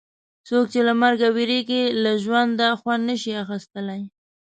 څوک 0.47 0.65
چې 0.73 0.79
له 0.87 0.93
مرګ 1.01 1.19
وېرېږي 1.35 1.81
له 2.03 2.11
ژونده 2.23 2.67
خوند 2.79 3.03
نه 3.09 3.15
شي 3.21 3.31
اخیستلای. 3.43 4.01